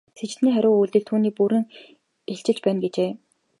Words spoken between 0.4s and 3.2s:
хариу үйлдэл түүнийг бүрэн илчилж байна гэжээ.